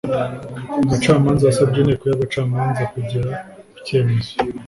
[0.83, 3.31] Umucamanza yasabye inteko y'abacamanza kugera
[3.71, 4.33] ku cyemezo.